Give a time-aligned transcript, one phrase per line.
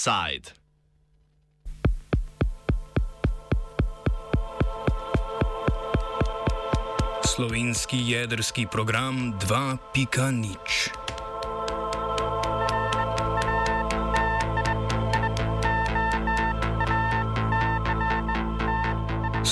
[0.00, 0.52] Offside.
[7.24, 10.99] Slovenski jedrski program 2.0.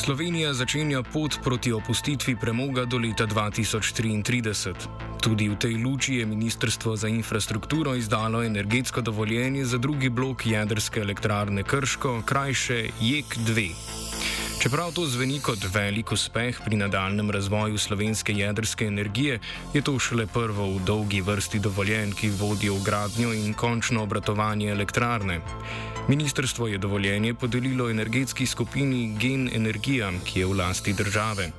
[0.08, 4.72] Slovenija začenja pot proti opustitvi premoga do leta 2033.
[5.20, 11.00] Tudi v tej luči je Ministrstvo za infrastrukturo izdalo energetsko dovoljenje za drugi blok jedrske
[11.00, 13.68] elektrarne Krško, krajše JEK-2.
[14.58, 19.38] Čeprav to zveni kot velik uspeh pri nadaljem razvoju slovenske jedrske energije,
[19.74, 24.70] je to šele prvo v dolgi vrsti dovoljen, ki vodijo v gradnjo in končno obratovanje
[24.70, 25.38] elektrarne.
[26.08, 31.50] Ministrstvo je dovoljenje podelilo energetski skupini Gen Energija, ki je v lasti države.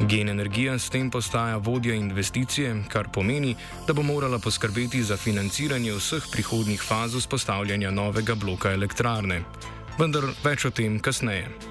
[0.00, 5.92] Gen Energija s tem postaja vodja investicije, kar pomeni, da bo morala poskrbeti za financiranje
[5.92, 9.42] vseh prihodnjih faz vzpostavljanja novega bloka elektrarne.
[9.98, 11.67] Vendar več o tem kasneje.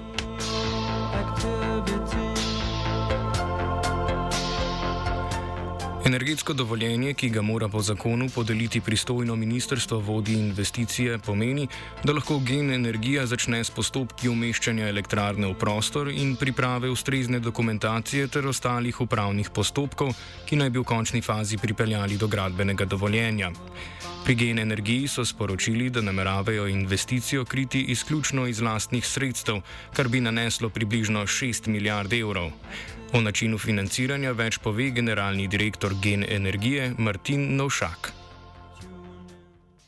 [6.08, 11.68] Energetsko dovoljenje, ki ga mora po zakonu podeliti pristojno ministrstvo vodi investicije, pomeni,
[12.04, 18.28] da lahko gen energija začne s postopki umeščanja elektrarne v prostor in priprave ustrezne dokumentacije
[18.32, 20.16] ter ostalih upravnih postopkov,
[20.48, 23.52] ki naj bi v končni fazi pripeljali do gradbenega dovoljenja.
[24.28, 29.62] Pri gen energiji so sporočili, da nameravajo investicijo kriti izključno iz lastnih sredstev,
[29.96, 32.50] kar bi naneslo približno 6 milijard evrov.
[33.14, 38.12] O načinu financiranja več pove generalni direktor Gen Energije Martin Novšak.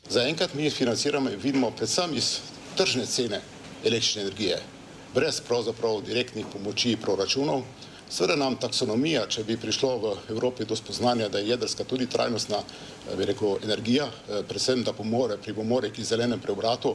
[0.08, 2.38] Zaenkrat mi financiramo in vidimo predvsem iz
[2.76, 3.42] tržne cene
[3.84, 4.56] električne energije,
[5.14, 7.62] brez pravzaprav direktnih pomoči proračunov.
[8.10, 12.58] Seveda nam taksonomija, če bi prišlo v Evropi do spoznanja, da je jedrska tudi trajnostna
[13.20, 14.08] rekel, energija,
[14.48, 16.90] predvsem da pomore, pripomore k zelenem preobratu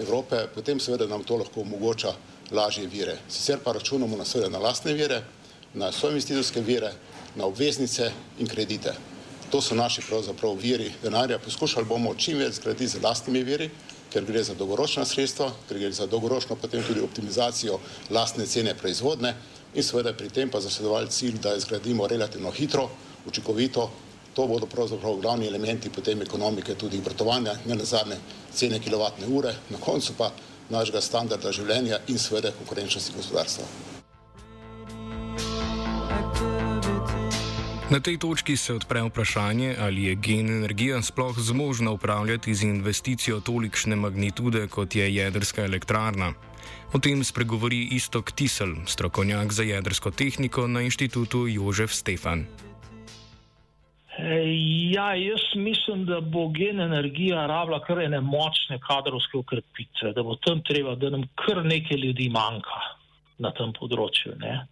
[0.00, 2.14] Evrope, potem seveda nam to lahko omogoča
[2.56, 3.18] lažje vire.
[3.28, 5.20] Sicer pa računamo na seveda na lastne vire
[5.74, 6.92] na svoje investicijske vire,
[7.34, 8.94] na obveznice in kredite.
[9.50, 11.38] To so naši pravzaprav viri denarja.
[11.38, 13.68] Poskušali bomo čim več zgraditi z lastnimi viri,
[14.12, 17.80] ker gre za dolgoročna sredstva, ker gre za dolgoročno potem tudi optimizacijo
[18.10, 19.34] lastne cene proizvodne
[19.74, 22.88] in seveda pri tem pa zasledovali cilj, da jo zgradimo relativno hitro,
[23.26, 23.90] učinkovito.
[24.34, 28.18] To bodo pravzaprav glavni elementi potem ekonomike tudi obratovanja, ne nazadnje
[28.54, 30.32] cene kilovatne ure, na koncu pa
[30.70, 33.93] našega standarda življenja in seveda konkurenčnosti gospodarstva.
[37.90, 43.40] Na tej točki se odpre vprašanje, ali je gen energija sploh zmožna upravljati z investicijo
[43.40, 46.32] tolikšne magnitude, kot je jedrska elektrarna.
[46.94, 52.46] O tem spregovori Istok Tisel, strokovnjak za jedrsko tehniko na inštitutu Jožef Stefan.
[54.94, 60.36] Ja, jaz mislim, da bo gen energija rabila kar ene močne kadrovske ukrepitve, da bo
[60.40, 62.80] tam treba, da nam kar nekaj ljudi manjka
[63.38, 64.38] na tem področju.
[64.40, 64.62] Ne?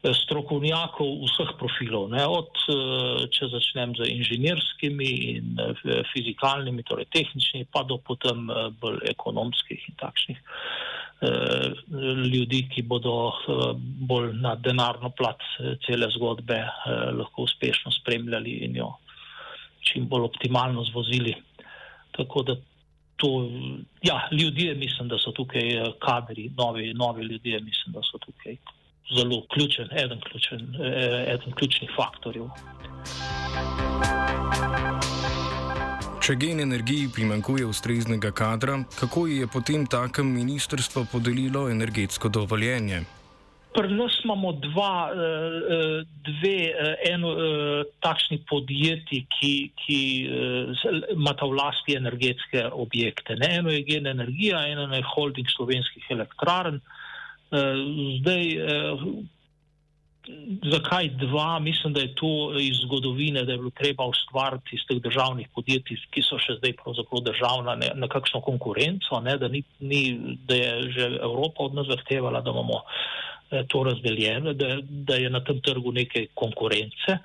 [0.00, 7.68] Strokovnjakov vseh profilov, ne, od, eh, če začnem z inženirskimi in eh, fizikalnimi, torej tehničnimi,
[7.68, 10.40] pa do potem eh, bolj ekonomskih in takšnih
[11.20, 13.12] ljudi, ki bodo
[14.08, 15.36] bolj na denarno plat
[15.84, 16.56] cele zgodbe
[17.12, 18.88] lahko uspešno spremljali in jo
[19.84, 21.34] čim bolj optimalno zvozili.
[22.16, 22.56] Tako da
[23.20, 23.28] to,
[24.00, 28.56] ja, ljudje mislim, da so tukaj kadri, novi, novi ljudje mislim, da so tukaj
[29.16, 32.48] zelo ključen, eden, ključen, eh, eden ključnih faktorjev.
[36.20, 43.00] Če gen energiji primankuje ustreznega kadra, kako je potem takem ministrstvo podelilo energetsko dovoljenje?
[43.74, 46.58] Pri nas imamo dva, eh, eh, dve,
[47.10, 47.34] eno
[48.02, 50.00] takšni podjetji, ki, ki
[51.14, 53.36] imata v lasti energetske objekte.
[53.36, 53.54] Ne?
[53.58, 56.80] Eno je gen energija, eno je holding slovenskih elektrarn.
[57.50, 57.74] Eh,
[58.20, 58.96] zdaj, eh,
[60.72, 61.58] zakaj dva?
[61.58, 65.96] Mislim, da je to iz zgodovine, da je bilo treba ustvariti iz teh državnih podjetij,
[66.14, 70.02] ki so še zdaj pravzaprav državna, ne, nekakšno konkurenco, ne, da, ni, ni,
[70.46, 72.82] da je že Evropa od nas zahtevala, da imamo
[73.50, 74.76] eh, to razdeljeno, da,
[75.10, 77.18] da je na tem trgu nekaj konkurence.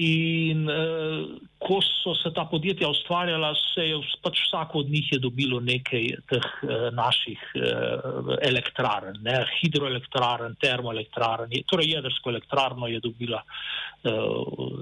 [0.00, 1.26] In uh,
[1.60, 6.46] ko so se ta podjetja ustvarjala, se je pač vsako od njih dobilo nekaj teh
[6.64, 9.34] uh, naših uh, elektrarn, ne?
[9.58, 14.80] hidroelektrarn, termoelektrarn, torej jedrsko elektrarno je dobila uh,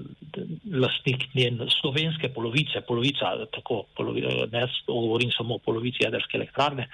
[0.70, 4.22] lastnik njen slovenske polovice, polovica, tako, polovi,
[4.52, 6.86] ne govorim samo o polovici jedrske elektrarne,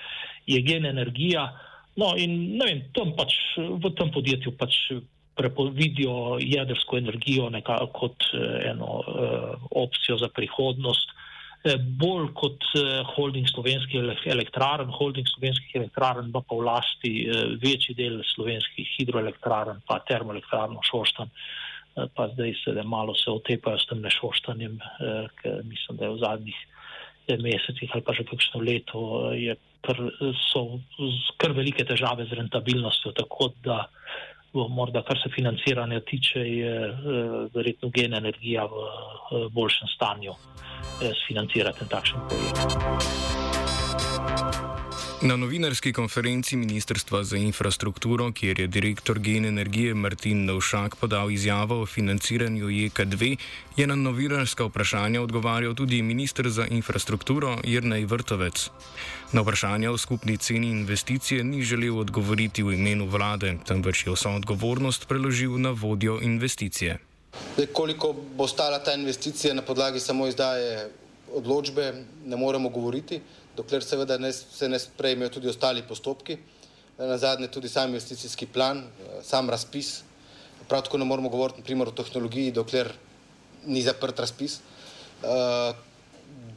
[0.47, 1.51] je gen energija.
[1.97, 4.89] No, in ne vem, tam pač v tem podjetju pač
[5.73, 11.11] vidijo jedrsko energijo nekako kot eh, eno uh, opcijo za prihodnost.
[11.99, 12.63] bolj kot
[13.17, 17.13] holding slovenskih elektrarn, holding slovenskih elektrarn pa v lasti
[17.59, 21.33] večji del slovenskih hidroelektrarn, pa termoelektrarno Šoštan,
[22.15, 24.79] pa zdaj se da malo se otepajo s tem nešoštanjem,
[25.43, 26.61] ker mislim, da je v zadnjih
[27.35, 29.99] mesecih ali pa že kakšno leto je kar,
[30.51, 30.79] so
[31.39, 33.87] kar velike težave z rentabilnostjo, tako da
[34.53, 36.77] morda, kar se financiranja tiče, je
[37.55, 40.33] verjetno gen energija v boljšem stanju
[41.25, 42.67] sfinancirati takšen projekt.
[45.23, 51.81] Na novinarski konferenci Ministrstva za infrastrukturo, kjer je direktor Gen Energije Martin Novšak podal izjavo
[51.83, 53.37] o financiranju JK2,
[53.77, 58.69] je na novinarska vprašanja odgovarjal tudi ministr za infrastrukturo Jrnej Vrtovec.
[59.33, 64.31] Na vprašanje o skupni ceni investicije ni želel odgovoriti v imenu vlade, temveč je vso
[64.37, 66.99] odgovornost preložil na vodjo investicije.
[67.55, 70.91] Zdaj, koliko bo stala ta investicija na podlagi samo izdaje
[71.33, 73.21] odločbe, ne moremo govoriti
[73.57, 76.39] dokler seveda ne, se ne sprejmejo tudi ostali postopki,
[76.99, 78.85] na zadnje tudi sam investicijski plan,
[79.23, 80.01] sam razpis.
[80.69, 82.93] Prav tako ne moramo govoriti naprimer o tehnologiji, dokler
[83.67, 84.61] ni zaprt razpis.
[85.23, 85.77] Uh,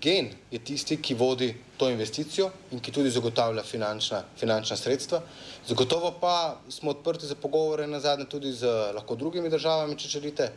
[0.01, 5.21] gen je tisti, ki vodi to investicijo in ki tudi zagotavlja finančna, finančna sredstva.
[5.67, 10.51] Zagotovo pa smo odprti za pogovore na zadnje tudi z lahko drugimi državami, če želite,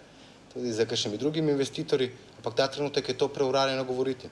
[0.55, 4.29] tudi z kakšnimi drugimi investitorji, ampak ta trenutek je to preuranjeno govoriti.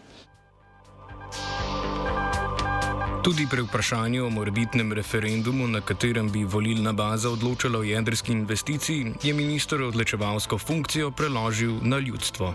[3.20, 9.12] Tudi pri vprašanju o morbitnem referendumu, na katerem bi volilna baza odločala o jedrski investiciji,
[9.22, 12.54] je minister odločevalsko funkcijo preložil na ljudstvo.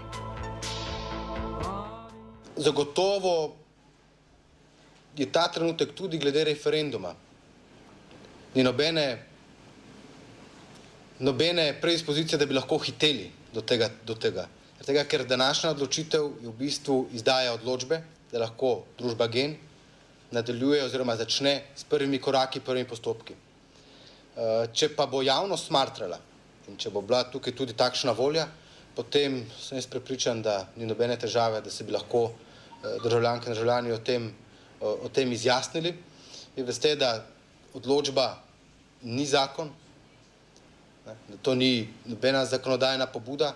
[2.57, 3.53] Zagotovo
[5.17, 7.13] je ta trenutek tudi glede referenduma.
[8.55, 9.05] Ni nobene,
[11.19, 13.91] nobene predispozicije, da bi lahko hiteli do tega.
[14.05, 14.47] Do tega.
[14.85, 18.01] tega ker današnja odločitev je v bistvu izdaja odločbe,
[18.31, 19.57] da lahko družba Gen
[20.35, 23.35] nadaljuje oziroma začne s prvimi koraki, prvimi postopki.
[24.35, 26.17] Eh, če pa bo javnost smatrala
[26.67, 28.43] in če bo bila tukaj tudi takšna volja,
[28.95, 33.55] potem sem jaz prepričan, da ni nobene težave, da se bi lahko eh, državljanke in
[33.55, 34.27] državljani o tem,
[34.81, 35.93] o tem izjasnili.
[36.59, 37.13] In veste, da
[37.75, 38.27] odločba
[39.07, 39.69] ni zakon,
[41.05, 43.53] da to ni nobena zakonodajna pobuda,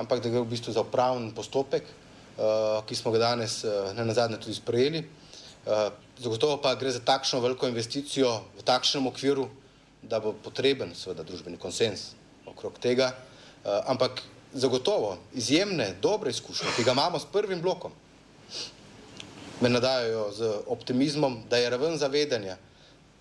[0.00, 3.64] ampak da gre v bistvu za upravni postopek, eh, ki smo ga danes
[3.96, 5.04] ne nazadnje tudi sprejeli.
[6.18, 9.46] Zagotovo pa gre za takšno veliko investicijo v takšnem okviru,
[10.02, 12.12] da bo potreben seveda družbeni konsens
[12.50, 13.12] okrog tega,
[13.86, 14.22] ampak
[14.52, 17.94] zagotovo izjemne, dobre izkušnje, ki ga imamo s prvim blokom,
[19.62, 22.58] me nadajajo z optimizmom, da je raven zavedanja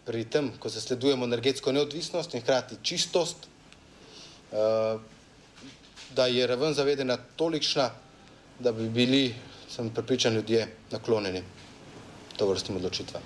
[0.05, 3.45] pri tem, ko se sledujemo energetsko neodvisnost in hkrati čistost,
[6.17, 7.91] da je raven zavedanja tolikšna,
[8.59, 9.35] da bi bili,
[9.69, 11.60] sem prepričan, ljudje naklonjeni
[12.38, 13.22] to vrstim odločitvam.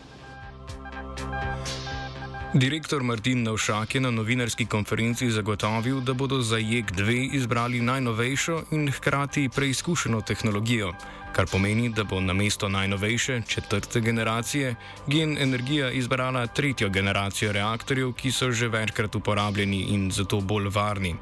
[2.56, 8.92] Direktor Martin Navšak je na novinarski konferenci zagotovil, da bodo za JEK2 izbrali najnovejšo in
[8.92, 10.94] hkrati preizkušeno tehnologijo,
[11.36, 14.75] kar pomeni, da bo na mesto najnovejše četrte generacije
[15.07, 21.16] Gen Energija izbrala tretjo generacijo reaktorjev, ki so že večkrat uporabljeni in zato bolj varni.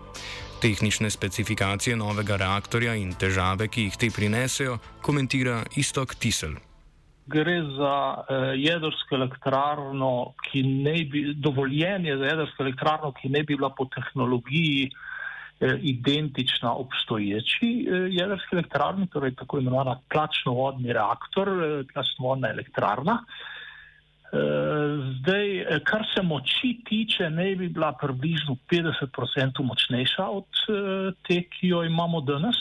[0.61, 6.53] Tehnične specifikacije novega reaktorja in težave, ki jih te prinesejo, komentira Istok Tisel
[7.25, 13.55] gre za uh, jedrsko elektrarno, ki ne bi, dovoljenje za jedrsko elektrarno, ki ne bi
[13.55, 21.49] bila po tehnologiji uh, identična obstoječi uh, jedrski elektrarni, torej tako imenovana tlačno-vodni reaktor,
[21.93, 23.23] tlačno-vodna elektrarna.
[24.33, 30.63] Zdaj, kar se moči tiče, ne bi bila približno 50% močnejša od
[31.27, 32.57] te, ki jo imamo danes.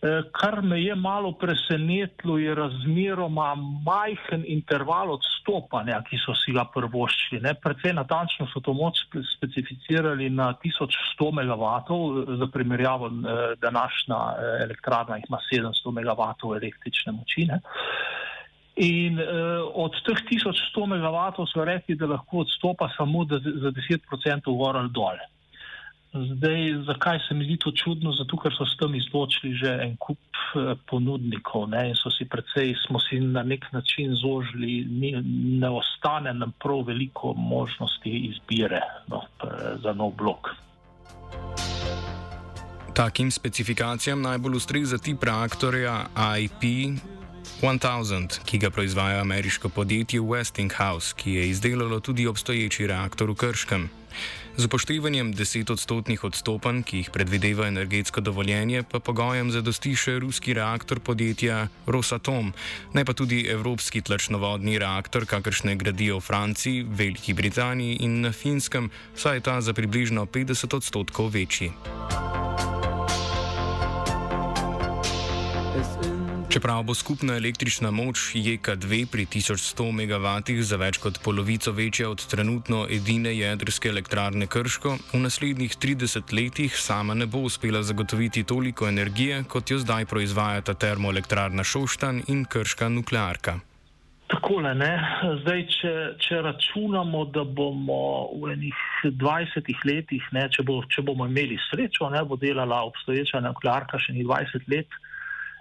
[0.00, 3.54] Eh, kar me je malo presenetilo, je razmeroma
[3.84, 7.52] majhen interval odstopanja, ki so si ga prvoščili.
[7.60, 9.02] Predvsej natančno so to moč
[9.34, 11.66] specificirali na 1100 MW,
[12.40, 17.44] za primerjavo eh, današnja eh, elektrarna ima 700 MW električne moči.
[17.52, 17.60] Ne?
[18.80, 24.76] In uh, od teh 1100 MW so rekli, da lahko odstopa samo za 10% gor
[24.76, 25.20] ali dol.
[26.12, 28.12] Zdaj, zakaj se mi zdi to čudno?
[28.12, 30.18] Zato, ker so s tem izločili že en kup
[30.58, 31.90] eh, ponudnikov ne?
[31.90, 35.14] in so si precej, smo si na nek način zožili, ni,
[35.60, 39.22] ne ostane nam prav veliko možnosti izbire no,
[39.82, 40.50] za nov blok.
[42.94, 46.10] Takim specifikacijam najbolj ustreza tip reaktorja
[46.42, 46.62] IP
[47.62, 53.88] 1000, ki ga proizvaja ameriško podjetje Westinghouse, ki je izdelalo tudi obstoječi reaktor v Krškem.
[54.60, 60.52] Z upoštevanjem 10 odstotnih odstopanj, ki jih predvideva energetsko dovoljenje, pa pogojem zadosti še ruski
[60.52, 62.52] reaktor podjetja Rosatom,
[62.92, 68.92] ne pa tudi evropski tlačnovodni reaktor, kakršne gradijo v Franciji, Veliki Britaniji in na Finskem,
[69.16, 71.72] saj je ta za približno 50 odstotkov večji.
[76.50, 82.24] Čeprav bo skupna električna moč JK2 pri 1100 MW za več kot polovico večja od
[82.26, 88.88] trenutno edine jedrske elektrarne Krško, v naslednjih 30 letih sama ne bo uspela zagotoviti toliko
[88.88, 93.60] energije, kot jo zdaj proizvajata termoelektrarna Šoštan in Krška nuklearka.
[94.30, 94.74] Takole,
[95.42, 98.82] zdaj, če, če računamo, da bomo v enih
[99.22, 104.18] 20 letih, ne, če, bo, če bomo imeli srečo, da bo delala obstoječa nuklearka še
[104.18, 104.98] 20 let.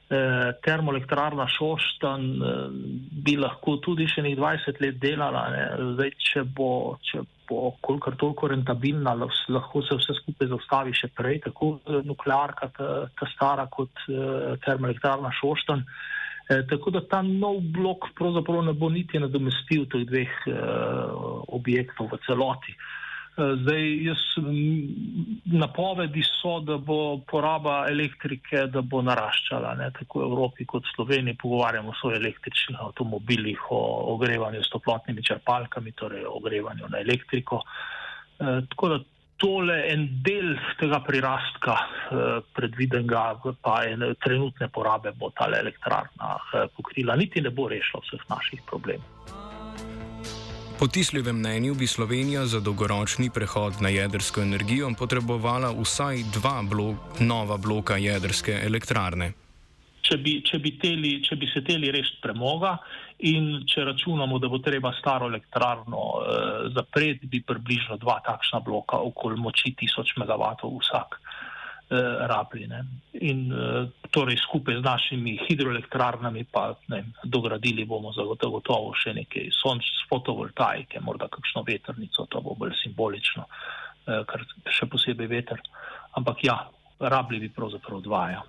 [0.09, 2.61] Eh, termoelektrarna Šoštan eh,
[3.25, 5.43] bi lahko tudi še nekaj 20 let delala.
[5.53, 5.65] Ne.
[5.91, 6.69] Zdaj, če bo,
[7.05, 11.75] če bo kolikor toliko rentabilna, lahko se vse skupaj zaustavi še prej, tako
[12.07, 15.85] nuklearka, ta, ta stara kot eh, termoelektrarna Šoštan.
[16.49, 20.31] Tako da ta nov blok pravzaprav ne bo niti nadomestil teh dveh
[21.53, 22.73] objektov v celoti.
[23.39, 24.21] Zdaj, jaz,
[25.45, 30.95] napovedi so, da bo poraba elektrike da bo naraščala, ne, tako v Evropi kot v
[30.95, 31.37] Sloveniji.
[31.39, 33.79] Pogovarjamo se o električnih avtomobilih, o
[34.15, 37.61] ogrevanju s toplotnimi črpalkami, torej o ogrevanju na elektriko.
[37.63, 38.99] E, tako da
[39.39, 46.67] tole en del tega prirastka e, predvidenega, pa ene trenutne porabe bo ta elektrarna e,
[46.75, 49.47] pokrila, niti ne bo rešila vseh naših problemov.
[50.79, 57.19] Po Tisljevem mnenju bi Slovenija za dolgoročni prehod na jedrsko energijo potrebovala vsaj dva blok,
[57.19, 59.33] nova bloka jedrske elektrarne.
[60.01, 62.77] Če bi, če, bi teli, če bi se teli rešiti premoga
[63.27, 69.03] in če računamo, da bo treba staro elektrarno eh, zapreti, bi približno dva takšna bloka
[69.11, 71.19] okoli moči 1000 MW vsak.
[71.19, 71.38] Eh,
[71.89, 72.67] rabili.
[72.67, 72.85] Ne.
[73.25, 80.05] In uh, torej skupaj z našimi hidroelektrarnami pa ne, dogradili bomo zagotovo še nekaj sončne
[80.09, 85.61] fotovoltaike, morda kakšno veternico, to bo bolj simbolično, uh, kar še posebej veter.
[86.17, 86.61] Ampak ja,
[86.99, 88.43] rabili bi pravzaprav dvaja.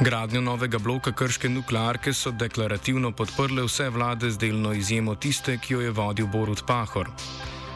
[0.00, 5.74] Gradnjo novega bloka krške nuklearke so deklarativno podprle vse vlade z delno izjemo tiste, ki
[5.74, 7.12] jo je vodil Borut Pahor.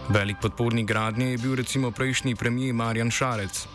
[0.08, 3.66] Velik podpornik gradnje je bil recimo prejšnji premijer Marjan Šarec.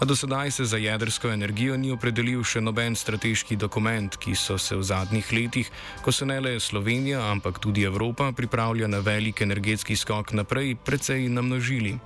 [0.00, 4.54] A do sedaj se za jedrsko energijo ni opredelil še noben strateški dokument, ki so
[4.58, 5.70] se v zadnjih letih,
[6.02, 11.28] ko se ne le Slovenija, ampak tudi Evropa pripravlja na velik energetski skok naprej, precej
[11.28, 11.98] namnožili.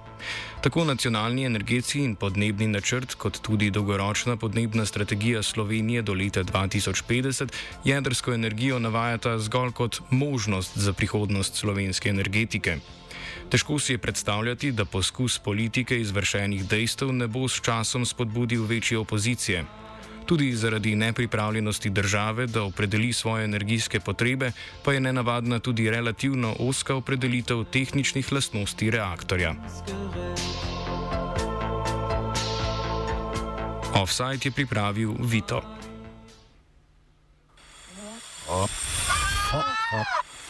[0.65, 7.53] Tako nacionalni energetski in podnebni načrt, kot tudi dolgoročna podnebna strategija Slovenije do leta 2050
[7.85, 12.79] jedrsko energijo navajata zgolj kot možnost za prihodnost slovenske energetike.
[13.51, 18.99] Težko si je predstavljati, da poskus politike izvršenih dejstev ne bo s časom spodbudil večje
[18.99, 19.65] opozicije.
[20.27, 24.53] Tudi zaradi nepripravljenosti države, da opredeli svoje energijske potrebe,
[24.85, 29.55] pa je nenavadna tudi relativno oska opredelitev tehničnih lastnosti reaktorja.
[33.95, 35.63] Offside je pripravil Vito.
[38.49, 38.69] Oh.
[39.53, 39.63] Oh.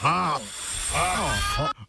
[0.04, 1.88] Oh.